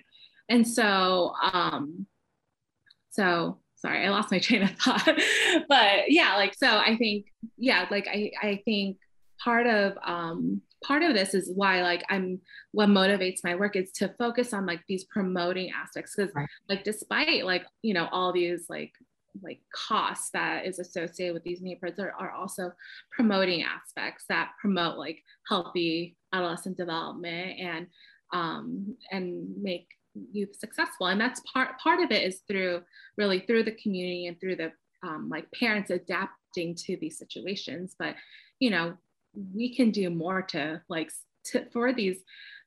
[0.49, 2.07] And so um
[3.17, 5.19] so sorry, I lost my train of thought.
[5.69, 7.27] but yeah, like so I think,
[7.57, 8.99] yeah, like I, I think
[9.43, 12.41] part of um part of this is why like i'm
[12.73, 16.49] what motivates my work is to focus on like these promoting aspects because right.
[16.69, 18.93] like despite like you know all these like
[19.43, 22.73] like costs that is associated with these neighborhoods are, are also
[23.11, 27.87] promoting aspects that promote like healthy adolescent development and
[28.33, 29.89] um and make
[30.33, 31.07] youth successful.
[31.09, 32.83] And that's part part of it is through
[33.17, 34.73] really through the community and through the
[35.07, 37.95] um, like parents adapting to these situations.
[37.99, 38.15] But
[38.61, 38.95] you know
[39.55, 41.11] we can do more to like
[41.47, 42.19] to, for these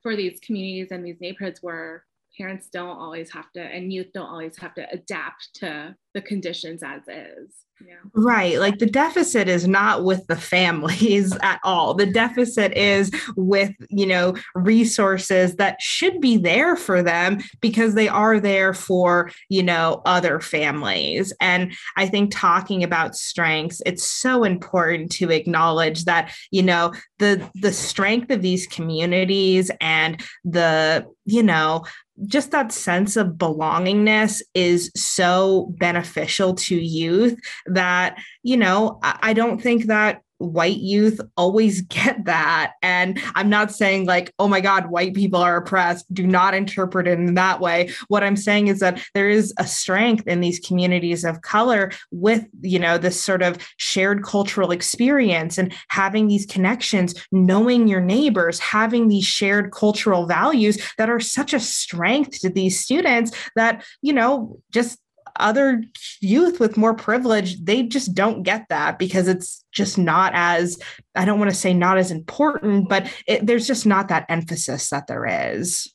[0.04, 2.06] for these communities and these neighborhoods where
[2.39, 6.82] parents don't always have to and youth don't always have to adapt to the conditions
[6.82, 7.95] as is yeah.
[8.13, 8.60] Right.
[8.60, 11.93] Like the deficit is not with the families at all.
[11.93, 18.08] The deficit is with, you know, resources that should be there for them because they
[18.08, 21.34] are there for, you know, other families.
[21.39, 27.49] And I think talking about strengths, it's so important to acknowledge that, you know, the
[27.56, 31.84] the strength of these communities and the, you know,
[32.26, 39.62] just that sense of belongingness is so beneficial to youth that you know I, don't
[39.62, 42.73] think that white youth always get that.
[42.82, 46.12] And I'm not saying like, oh my God, white people are oppressed.
[46.13, 47.91] Do not interpret it in that way.
[48.08, 52.45] What I'm saying is that there is a strength in these communities of color with,
[52.62, 58.60] you know, this sort of shared cultural experience and having these connections, knowing your neighbors,
[58.60, 64.13] having these shared cultural values that are such a strength to these students that, you
[64.13, 64.99] know, just
[65.38, 65.84] other
[66.22, 70.80] youth with more privilege they just don't get that because it's just not as
[71.15, 74.89] i don't want to say not as important but it, there's just not that emphasis
[74.89, 75.92] that there is.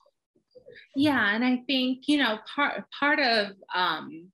[0.96, 4.28] Yeah and i think you know part part of um,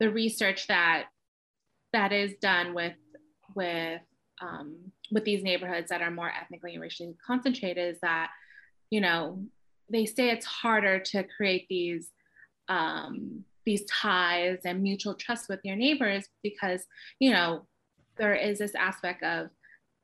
[0.00, 1.06] the research that
[1.92, 2.94] that is done with
[3.54, 4.00] with
[4.40, 4.76] um,
[5.10, 8.30] with these neighborhoods that are more ethnically and racially concentrated is that
[8.90, 9.44] you know
[9.90, 12.08] they say it's harder to create these
[12.68, 16.84] um, these ties and mutual trust with your neighbors because
[17.20, 17.66] you know
[18.18, 19.48] there is this aspect of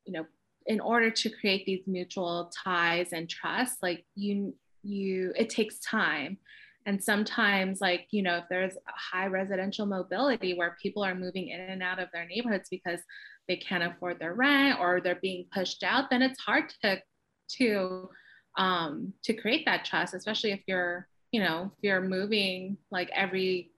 [0.05, 0.25] you know
[0.65, 4.53] in order to create these mutual ties and trust like you
[4.83, 6.37] you it takes time.
[6.85, 11.59] And sometimes like you know if there's high residential mobility where people are moving in
[11.59, 12.99] and out of their neighborhoods because
[13.47, 17.01] they can't afford their rent or they're being pushed out then it's hard to
[17.49, 18.09] to
[18.57, 23.71] um to create that trust especially if you're you know, if you're moving like every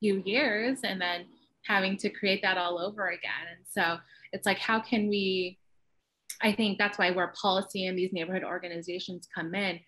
[0.00, 1.26] few years and then
[1.66, 3.46] having to create that all over again.
[3.50, 3.98] And so
[4.32, 5.58] it's like, how can we?
[6.42, 9.78] I think that's why where policy and these neighborhood organizations come in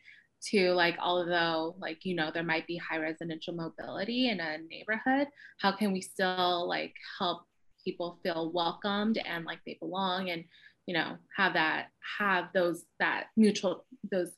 [0.51, 5.29] to like, although like, you know, there might be high residential mobility in a neighborhood,
[5.61, 7.43] how can we still like help
[7.87, 10.45] people feel welcomed and like they belong and
[10.87, 11.87] you know have that
[12.19, 14.33] have those that mutual those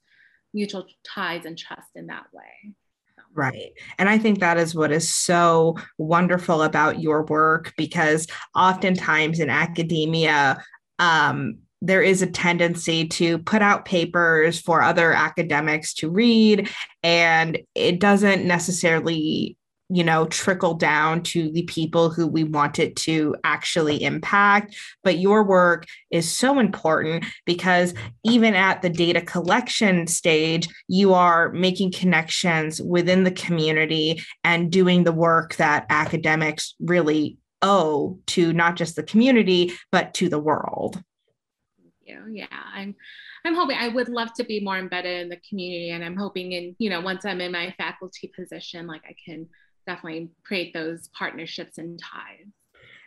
[0.58, 2.74] mutual ties and trust in that way
[3.34, 3.72] Right.
[3.98, 9.50] And I think that is what is so wonderful about your work because oftentimes in
[9.50, 10.62] academia,
[10.98, 16.68] um, there is a tendency to put out papers for other academics to read,
[17.04, 19.56] and it doesn't necessarily
[19.88, 24.76] you know trickle down to the people who we want it to actually impact.
[25.02, 31.50] But your work is so important because even at the data collection stage you are
[31.52, 38.76] making connections within the community and doing the work that academics really owe to not
[38.76, 41.02] just the community but to the world.
[42.30, 42.46] Yeah
[42.78, 42.94] i'm
[43.44, 46.52] i'm hoping i would love to be more embedded in the community and i'm hoping
[46.52, 49.46] in you know once i'm in my faculty position like i can
[49.88, 52.46] definitely create those partnerships and ties.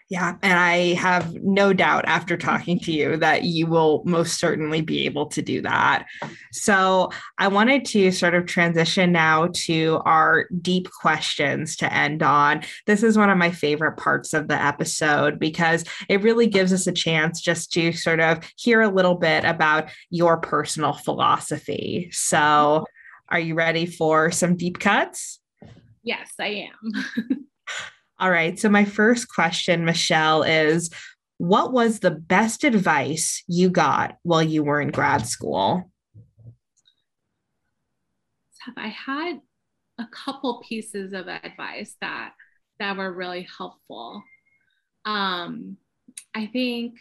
[0.10, 0.36] Yeah.
[0.42, 5.06] And I have no doubt after talking to you that you will most certainly be
[5.06, 6.06] able to do that.
[6.52, 12.64] So I wanted to sort of transition now to our deep questions to end on.
[12.88, 16.88] This is one of my favorite parts of the episode because it really gives us
[16.88, 22.10] a chance just to sort of hear a little bit about your personal philosophy.
[22.12, 22.84] So
[23.30, 25.41] are you ready for some deep cuts?
[26.04, 27.48] Yes, I am.
[28.20, 28.60] All right.
[28.60, 30.90] So, my first question, Michelle, is
[31.38, 35.92] what was the best advice you got while you were in grad school?
[38.78, 39.42] I had
[39.98, 42.34] a couple pieces of advice that
[42.80, 44.24] that were really helpful.
[45.06, 45.78] Um,
[46.36, 46.98] I think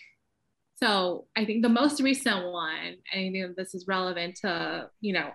[0.76, 1.26] so.
[1.36, 5.30] I think the most recent one, and I think this is relevant to you know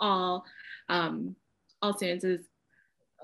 [0.00, 0.44] all
[0.88, 1.36] um,
[1.80, 2.46] all students, is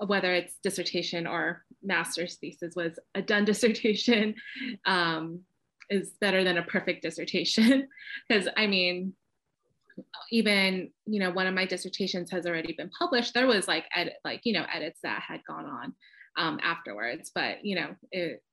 [0.05, 4.35] whether it's dissertation or master's thesis was a done dissertation
[4.85, 5.41] um,
[5.89, 7.87] is better than a perfect dissertation.
[8.27, 9.13] Because i mean
[10.31, 13.33] even you know one of my dissertations has already been published.
[13.33, 15.93] There was like edit like you know edits that had gone on
[16.37, 17.31] um, afterwards.
[17.33, 18.43] But you know it,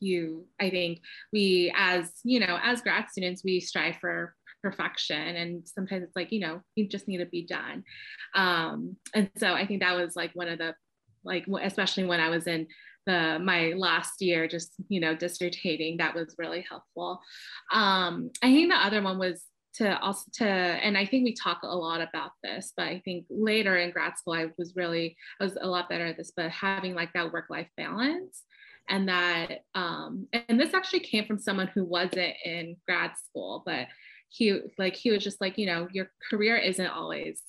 [0.00, 1.00] you i think
[1.32, 4.34] we as you know as grad students we strive for
[4.66, 7.84] perfection and sometimes it's like you know you just need to be done.
[8.34, 10.74] Um, and so i think that was like one of the
[11.24, 12.66] like especially when i was in
[13.06, 17.20] the my last year just you know dissertating that was really helpful.
[17.72, 19.44] Um, i think the other one was
[19.74, 23.26] to also to and i think we talk a lot about this but i think
[23.28, 26.50] later in grad school i was really i was a lot better at this but
[26.50, 28.42] having like that work life balance
[28.88, 33.86] and that um, and this actually came from someone who wasn't in grad school but
[34.28, 37.40] he like he was just like you know your career isn't always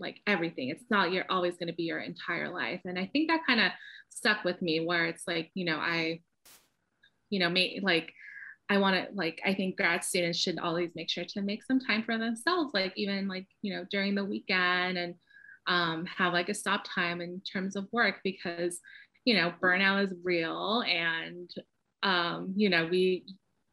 [0.00, 0.70] like everything.
[0.70, 2.80] It's not you're always going to be your entire life.
[2.84, 3.70] And i think that kind of
[4.14, 6.20] stuck with me where it's like you know i
[7.30, 8.12] you know make like
[8.70, 11.80] i want to like i think grad students should always make sure to make some
[11.80, 15.14] time for themselves like even like you know during the weekend and
[15.66, 18.78] um, have like a stop time in terms of work because
[19.24, 21.50] you know burnout is real and
[22.02, 23.24] um, you know we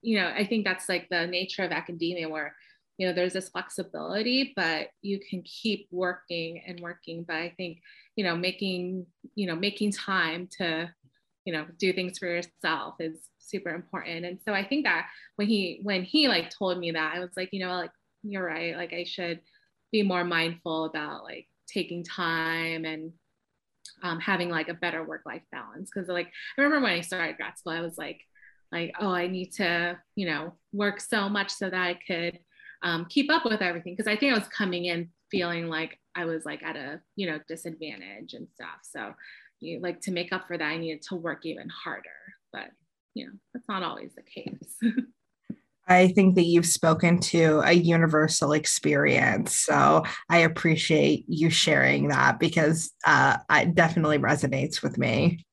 [0.01, 2.55] you know, I think that's like the nature of academia where,
[2.97, 7.23] you know, there's this flexibility, but you can keep working and working.
[7.23, 7.79] But I think,
[8.15, 10.93] you know, making, you know, making time to,
[11.45, 14.25] you know, do things for yourself is super important.
[14.25, 17.31] And so I think that when he, when he like told me that, I was
[17.35, 17.91] like, you know, like,
[18.23, 18.75] you're right.
[18.75, 19.39] Like I should
[19.91, 23.13] be more mindful about like taking time and
[24.03, 25.89] um, having like a better work life balance.
[25.91, 28.21] Cause like, I remember when I started grad school, I was like,
[28.71, 32.39] like, oh, I need to, you know, work so much so that I could
[32.83, 33.95] um, keep up with everything.
[33.97, 37.29] Cause I think I was coming in feeling like I was like at a, you
[37.29, 38.79] know, disadvantage and stuff.
[38.83, 39.13] So
[39.59, 42.09] you like to make up for that, I needed to work even harder.
[42.51, 42.71] But,
[43.13, 44.77] you know, that's not always the case.
[45.87, 49.55] I think that you've spoken to a universal experience.
[49.55, 55.45] So I appreciate you sharing that because uh, it definitely resonates with me.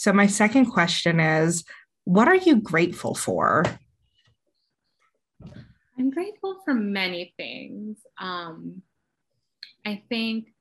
[0.00, 1.62] So, my second question is
[2.04, 3.64] what are you grateful for?
[5.98, 7.98] I'm grateful for many things.
[8.18, 8.80] Um,
[9.84, 10.54] I think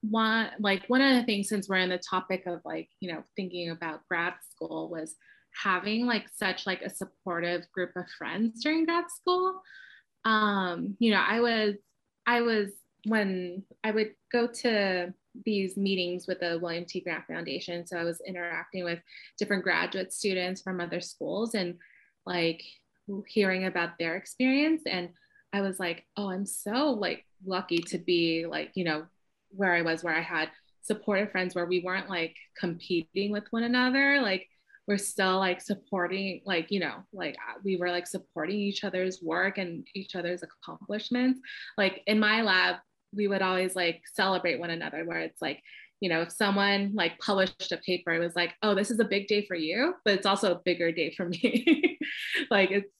[0.00, 3.22] one like one of the things since we're in the topic of like you know
[3.36, 5.14] thinking about grad school was
[5.62, 9.62] having like such like a supportive group of friends during grad school
[10.24, 11.76] um you know i was
[12.26, 12.70] i was
[13.06, 15.14] when i would go to
[15.44, 17.00] these meetings with the William T.
[17.00, 17.86] Grant Foundation.
[17.86, 19.00] So I was interacting with
[19.38, 21.76] different graduate students from other schools and
[22.24, 22.62] like
[23.26, 24.82] hearing about their experience.
[24.86, 25.10] And
[25.52, 29.06] I was like, oh, I'm so like lucky to be like, you know,
[29.50, 30.50] where I was, where I had
[30.82, 34.20] supportive friends where we weren't like competing with one another.
[34.20, 34.48] Like
[34.86, 39.22] we're still like supporting, like, you know, like uh, we were like supporting each other's
[39.22, 41.40] work and each other's accomplishments.
[41.78, 42.76] Like in my lab,
[43.14, 45.62] we would always like celebrate one another where it's like,
[46.00, 49.04] you know, if someone like published a paper, it was like, oh, this is a
[49.04, 51.98] big day for you, but it's also a bigger day for me.
[52.50, 52.90] like it's,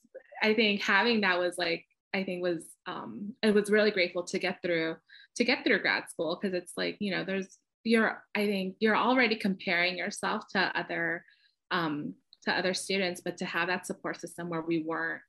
[0.43, 1.85] I think having that was like,
[2.15, 4.97] I think was, um, it was really grateful to get through,
[5.37, 6.37] to get through grad school.
[6.37, 11.25] Cause it's like, you know, there's, you're, I think you're already comparing yourself to other,
[11.71, 15.23] um, to other students, but to have that support system where we weren't,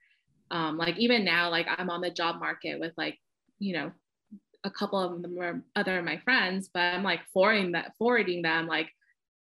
[0.51, 3.17] um, like even now, like I'm on the job market with like,
[3.59, 3.91] you know,
[4.65, 8.41] a couple of them were other of my friends, but I'm like forwarding that forwarding
[8.41, 8.89] them like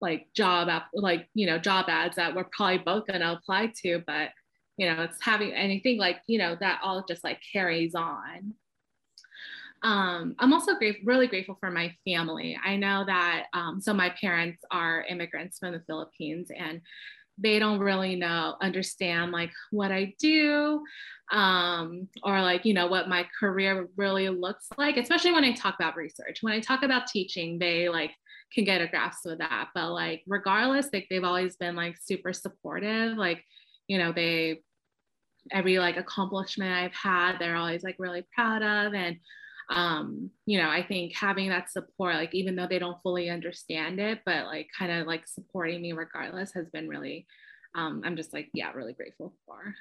[0.01, 4.03] like job app like you know job ads that we're probably both gonna apply to,
[4.05, 4.29] but
[4.77, 8.53] you know it's having anything like you know that all just like carries on.
[9.81, 12.57] Um, I'm also great, really grateful for my family.
[12.63, 16.81] I know that um, so my parents are immigrants from the Philippines, and
[17.37, 20.83] they don't really know understand like what i do
[21.31, 25.75] um, or like you know what my career really looks like especially when i talk
[25.79, 26.39] about research.
[26.41, 28.11] When i talk about teaching they like
[28.53, 29.69] can get a grasp of that.
[29.73, 33.17] But like regardless like they've always been like super supportive.
[33.17, 33.43] Like
[33.87, 34.61] you know they
[35.51, 38.93] every like accomplishment i've had they're always like really proud of.
[38.93, 39.17] And
[39.73, 43.99] um you know i think having that support like even though they don't fully understand
[43.99, 47.25] it but like kind of like supporting me regardless has been really
[47.75, 49.73] um i'm just like yeah really grateful for.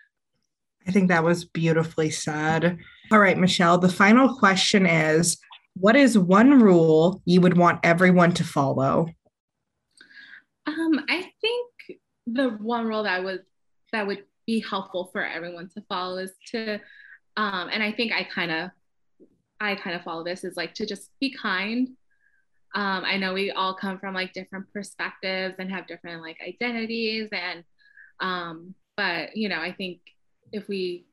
[0.85, 2.79] I think that was beautifully said.
[3.13, 5.37] All right michelle the final question is
[5.75, 9.09] what is one rule you would want everyone to follow?
[10.67, 11.71] Um i think
[12.27, 13.43] the one rule that would
[13.93, 16.75] that would be helpful for everyone to follow is to
[17.37, 18.71] um and i think i kind of
[19.63, 21.89] I kind of follow this is like to just be kind.
[22.75, 27.29] Um, I know we all come from like different perspectives and have different like identities
[27.33, 27.65] and
[28.21, 30.01] um, but you know, I think
[30.53, 31.07] if we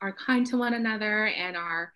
[0.00, 1.92] are kind to one another and are